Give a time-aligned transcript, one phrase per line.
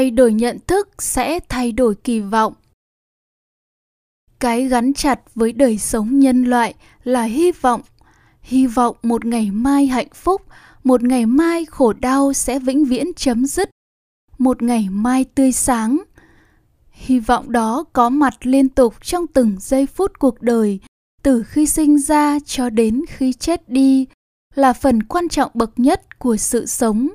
[0.00, 2.52] thay đổi nhận thức sẽ thay đổi kỳ vọng.
[4.38, 6.74] Cái gắn chặt với đời sống nhân loại
[7.04, 7.80] là hy vọng.
[8.40, 10.42] Hy vọng một ngày mai hạnh phúc,
[10.84, 13.70] một ngày mai khổ đau sẽ vĩnh viễn chấm dứt,
[14.38, 16.02] một ngày mai tươi sáng.
[16.90, 20.78] Hy vọng đó có mặt liên tục trong từng giây phút cuộc đời,
[21.22, 24.06] từ khi sinh ra cho đến khi chết đi,
[24.54, 27.08] là phần quan trọng bậc nhất của sự sống.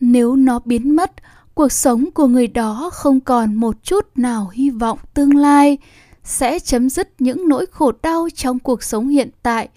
[0.00, 1.12] Nếu nó biến mất
[1.58, 5.78] cuộc sống của người đó không còn một chút nào hy vọng tương lai.
[6.24, 9.68] Sẽ chấm dứt những nỗi khổ đau trong cuộc sống hiện tại,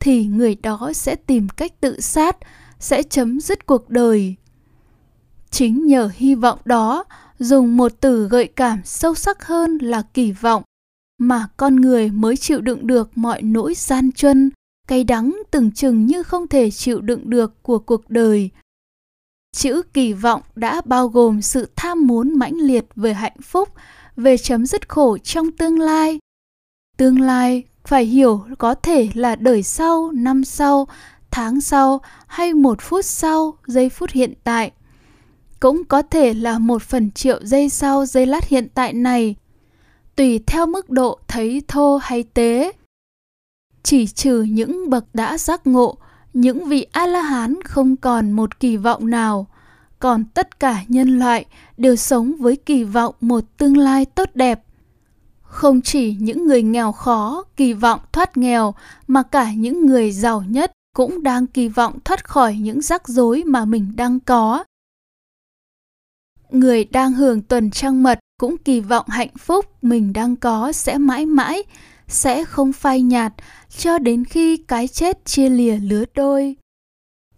[0.00, 2.36] thì người đó sẽ tìm cách tự sát,
[2.78, 4.34] sẽ chấm dứt cuộc đời.
[5.50, 7.04] Chính nhờ hy vọng đó,
[7.38, 10.62] dùng một từ gợi cảm sâu sắc hơn là kỳ vọng,
[11.18, 14.50] mà con người mới chịu đựng được mọi nỗi gian truân
[14.86, 18.50] cay đắng từng chừng như không thể chịu đựng được của cuộc đời
[19.58, 23.68] chữ kỳ vọng đã bao gồm sự tham muốn mãnh liệt về hạnh phúc,
[24.16, 26.18] về chấm dứt khổ trong tương lai.
[26.96, 30.88] Tương lai, phải hiểu có thể là đời sau, năm sau,
[31.30, 34.70] tháng sau hay một phút sau, giây phút hiện tại.
[35.60, 39.34] Cũng có thể là một phần triệu giây sau, giây lát hiện tại này,
[40.16, 42.72] tùy theo mức độ thấy, thô hay tế.
[43.82, 45.98] Chỉ trừ những bậc đã giác ngộ
[46.32, 49.46] những vị a la hán không còn một kỳ vọng nào.
[49.98, 51.44] Còn tất cả nhân loại
[51.76, 54.62] đều sống với kỳ vọng một tương lai tốt đẹp.
[55.42, 58.74] Không chỉ những người nghèo khó, kỳ vọng thoát nghèo,
[59.06, 63.44] mà cả những người giàu nhất cũng đang kỳ vọng thoát khỏi những rắc rối
[63.46, 64.64] mà mình đang có.
[66.50, 70.98] Người đang hưởng tuần trăng mật cũng kỳ vọng hạnh phúc mình đang có sẽ
[70.98, 71.62] mãi mãi
[72.08, 73.32] sẽ không phai nhạt
[73.76, 76.56] cho đến khi cái chết chia lìa lứa đôi.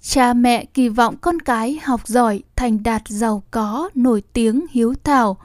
[0.02, 4.94] Cha mẹ kỳ vọng con cái học giỏi thành đạt giàu có, nổi tiếng, hiếu
[5.04, 5.36] thảo.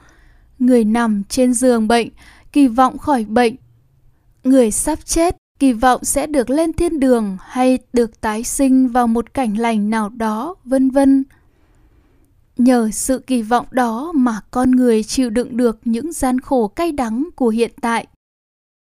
[0.58, 2.08] Người nằm trên giường bệnh,
[2.52, 3.54] kỳ vọng khỏi bệnh.
[4.44, 9.06] Người sắp chết, kỳ vọng sẽ được lên thiên đường hay được tái sinh vào
[9.06, 11.24] một cảnh lành nào đó, vân vân.
[12.56, 16.92] Nhờ sự kỳ vọng đó mà con người chịu đựng được những gian khổ cay
[16.92, 18.06] đắng của hiện tại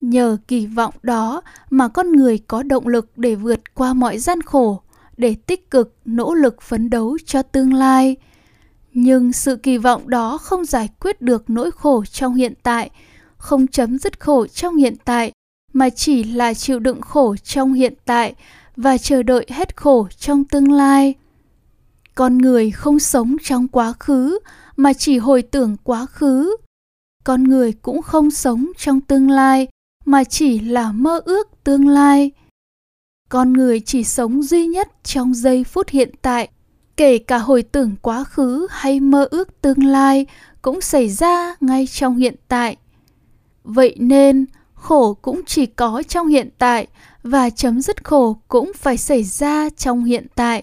[0.00, 4.42] nhờ kỳ vọng đó mà con người có động lực để vượt qua mọi gian
[4.42, 4.82] khổ,
[5.16, 8.16] để tích cực, nỗ lực phấn đấu cho tương lai.
[8.92, 12.90] Nhưng sự kỳ vọng đó không giải quyết được nỗi khổ trong hiện tại,
[13.36, 15.32] không chấm dứt khổ trong hiện tại,
[15.72, 18.34] mà chỉ là chịu đựng khổ trong hiện tại
[18.76, 21.14] và chờ đợi hết khổ trong tương lai.
[22.14, 24.38] Con người không sống trong quá khứ,
[24.76, 26.56] mà chỉ hồi tưởng quá khứ.
[27.24, 29.68] Con người cũng không sống trong tương lai
[30.08, 32.30] mà chỉ là mơ ước tương lai.
[33.28, 36.48] Con người chỉ sống duy nhất trong giây phút hiện tại,
[36.96, 40.26] kể cả hồi tưởng quá khứ hay mơ ước tương lai,
[40.62, 42.76] cũng xảy ra ngay trong hiện tại.
[43.64, 46.86] Vậy nên, khổ cũng chỉ có trong hiện tại
[47.22, 50.62] và chấm dứt khổ cũng phải xảy ra trong hiện tại.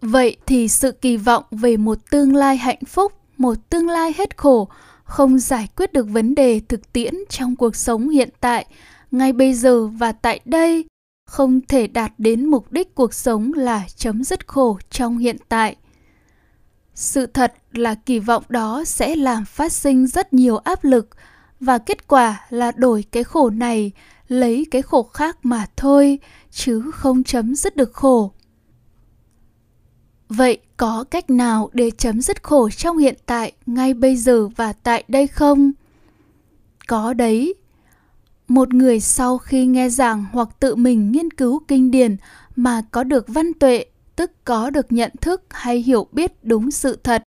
[0.00, 4.36] Vậy thì sự kỳ vọng về một tương lai hạnh phúc, một tương lai hết
[4.36, 4.68] khổ
[5.04, 8.66] không giải quyết được vấn đề thực tiễn trong cuộc sống hiện tại,
[9.10, 10.84] ngay bây giờ và tại đây,
[11.26, 15.76] không thể đạt đến mục đích cuộc sống là chấm dứt khổ trong hiện tại.
[16.94, 21.08] Sự thật là kỳ vọng đó sẽ làm phát sinh rất nhiều áp lực
[21.60, 23.92] và kết quả là đổi cái khổ này,
[24.28, 26.18] lấy cái khổ khác mà thôi,
[26.50, 28.32] chứ không chấm dứt được khổ.
[30.28, 34.72] Vậy có cách nào để chấm dứt khổ trong hiện tại, ngay bây giờ và
[34.72, 35.72] tại đây không?
[36.86, 37.54] Có đấy.
[38.48, 42.16] Một người sau khi nghe giảng hoặc tự mình nghiên cứu kinh điển
[42.56, 43.84] mà có được văn tuệ,
[44.16, 47.22] tức có được nhận thức hay hiểu biết đúng sự thật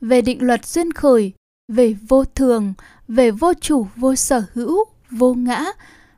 [0.00, 1.32] về định luật duyên khởi,
[1.68, 2.74] về vô thường,
[3.08, 5.64] về vô chủ, vô sở hữu, vô ngã,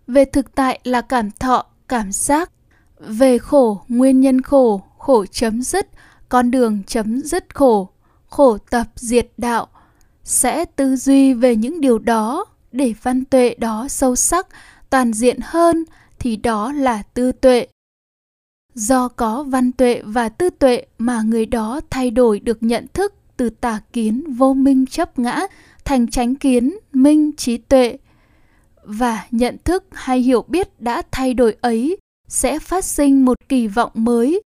[0.07, 2.51] về thực tại là cảm thọ, cảm giác,
[2.99, 5.89] về khổ, nguyên nhân khổ khổ chấm dứt
[6.35, 7.89] con đường chấm dứt khổ
[8.27, 9.69] khổ tập diệt đạo,
[10.25, 14.47] sẽ tư duy về những điều đó để văn tuệ đó sâu sắc,
[14.91, 15.85] toàn diện hơn
[16.19, 17.67] thì đó là tư tuệ.
[18.75, 23.15] Do có văn tuệ và tư tuệ mà người đó thay đổi được nhận thức
[23.37, 25.41] từ tà kiến vô minh chấp ngã
[25.85, 27.99] thành chánh kiến minh trí tuệ.
[28.83, 31.97] Và nhận thức hay hiểu biết đã thay đổi ấy
[32.29, 34.41] sẽ phát sinh một kỳ vọng mới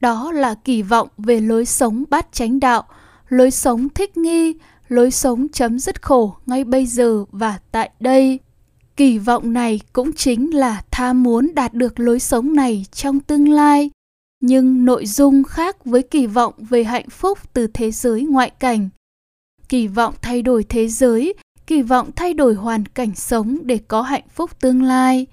[0.00, 2.84] đó là kỳ vọng về lối sống bát chánh đạo,
[3.28, 4.54] lối sống thích nghi,
[4.88, 8.38] lối sống chấm dứt khổ ngay bây giờ và tại đây.
[8.96, 13.48] Kỳ vọng này cũng chính là tham muốn đạt được lối sống này trong tương
[13.48, 13.90] lai.
[14.40, 18.88] Nhưng nội dung khác với kỳ vọng về hạnh phúc từ thế giới ngoại cảnh.
[19.68, 21.34] Kỳ vọng thay đổi thế giới,
[21.66, 25.26] kỳ vọng thay đổi hoàn cảnh sống để có hạnh phúc tương lai.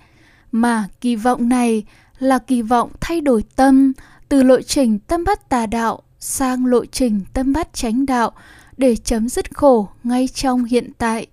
[0.52, 1.84] Mà kỳ vọng này
[2.20, 3.94] là kỳ vọng thay đổi tâm
[4.30, 8.32] từ lộ trình tâm bắt tà đạo sang lộ trình tâm bắt chánh đạo
[8.78, 11.28] để chấm dứt khổ ngay trong hiện tại.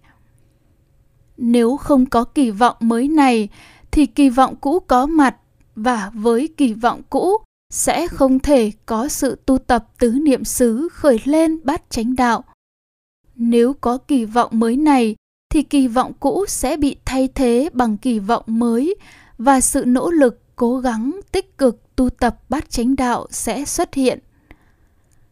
[1.37, 3.49] Nếu không có kỳ vọng mới này,
[3.91, 5.37] thì kỳ vọng cũ có mặt
[5.77, 7.37] và với kỳ vọng cũ
[7.73, 12.45] sẽ không thể có sự tu tập tứ niệm xứ khởi lên bát chánh đạo.
[13.35, 15.17] Nếu có kỳ vọng mới này,
[15.51, 18.95] thì kỳ vọng cũ sẽ bị thay thế bằng kỳ vọng mới
[19.39, 23.95] và sự nỗ lực cố gắng tích cực tu tập bát chánh đạo sẽ xuất
[23.95, 24.19] hiện.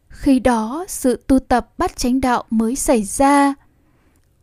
[0.07, 3.53] Khi đó, sự tu tập bát chánh đạo mới xảy ra.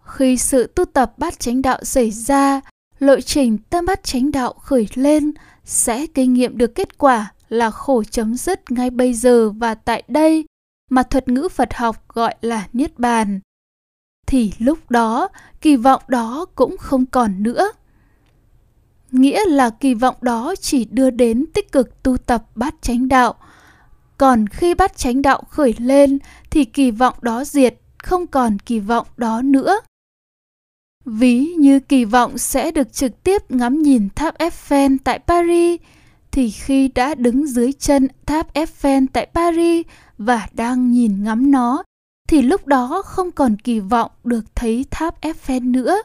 [0.05, 2.61] Khi sự tu tập bát chánh đạo xảy ra,
[2.99, 5.33] lộ trình tâm bát chánh đạo khởi lên
[5.65, 10.03] sẽ kinh nghiệm được kết quả là khổ chấm dứt ngay bây giờ và tại
[10.09, 10.45] đây
[10.91, 13.41] mà thuật ngữ phật học gọi là niết bàn.
[14.27, 15.29] Thì lúc đó,
[15.61, 17.71] kỳ vọng đó cũng không còn nữa
[19.21, 23.35] nghĩa là kỳ vọng đó chỉ đưa đến tích cực tu tập bát chánh đạo
[24.19, 26.19] còn khi bát chánh đạo khởi lên,
[26.51, 29.81] thì kỳ vọng đó diệt, không còn kỳ vọng đó nữa
[31.05, 35.81] ví như kỳ vọng sẽ được trực tiếp ngắm nhìn tháp Eiffel tại Paris,
[36.31, 39.87] thì khi đã đứng dưới chân tháp Eiffel tại Paris
[40.19, 41.83] và đang nhìn ngắm nó,
[42.29, 45.97] thì lúc đó không còn kỳ vọng được thấy tháp Eiffel nữa.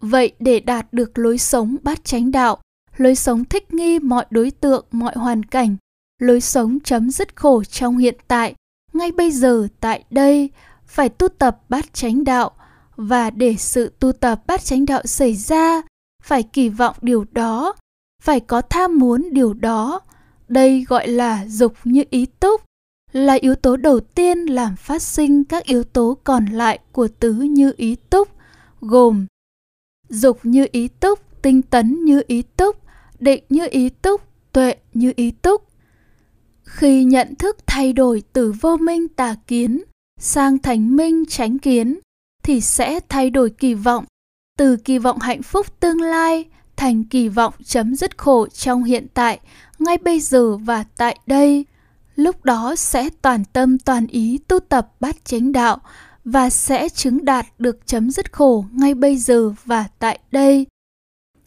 [0.00, 2.58] Vậy để đạt được lối sống bát chánh đạo,
[2.96, 5.76] lối sống thích nghi mọi đối tượng, mọi hoàn cảnh,
[6.18, 8.54] lối sống chấm dứt khổ trong hiện tại,
[8.92, 10.50] ngay bây giờ tại đây,
[10.86, 12.50] phải tu tập bát chánh đạo
[12.96, 15.82] và để sự tu tập bát chánh đạo xảy ra,
[16.22, 17.74] phải kỳ vọng điều đó,
[18.22, 20.00] phải có tham muốn điều đó.
[20.48, 22.60] Đây gọi là dục như ý túc,
[23.12, 27.32] là yếu tố đầu tiên làm phát sinh các yếu tố còn lại của tứ
[27.32, 28.28] như ý túc,
[28.80, 29.26] gồm
[30.08, 32.76] dục như ý túc, tinh tấn như ý túc,
[33.18, 34.22] định như ý túc,
[34.52, 35.68] tuệ như ý túc.
[36.62, 39.82] Khi nhận thức thay đổi từ vô minh tà kiến
[40.18, 41.98] sang thành minh tránh kiến
[42.42, 44.04] thì sẽ thay đổi kỳ vọng
[44.58, 46.44] từ kỳ vọng hạnh phúc tương lai
[46.76, 49.40] thành kỳ vọng chấm dứt khổ trong hiện tại
[49.78, 51.64] ngay bây giờ và tại đây
[52.14, 55.78] lúc đó sẽ toàn tâm toàn ý tu tập bát chánh đạo
[56.24, 60.66] và sẽ chứng đạt được chấm dứt khổ ngay bây giờ và tại đây.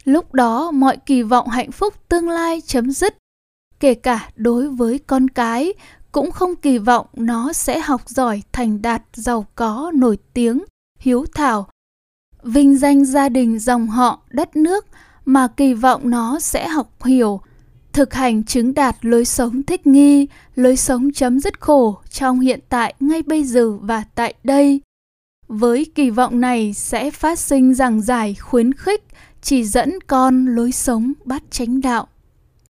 [0.03, 3.17] Lúc đó, mọi kỳ vọng hạnh phúc tương lai chấm dứt,
[3.79, 5.73] kể cả đối với con cái,
[6.11, 10.63] cũng không kỳ vọng nó sẽ học giỏi thành đạt, giàu có, nổi tiếng,
[10.99, 11.67] hiếu thảo,
[12.43, 14.85] vinh danh gia đình dòng họ, đất nước,
[15.25, 17.41] mà kỳ vọng nó sẽ học hiểu
[17.93, 22.59] thực hành chứng đạt lối sống thích nghi, lối sống chấm dứt khổ trong hiện
[22.69, 24.81] tại, ngay bây giờ và tại đây.
[25.47, 29.03] Với kỳ vọng này sẽ phát sinh giảng giải khuyến khích,
[29.41, 32.07] chỉ dẫn con lối sống bát chánh đạo.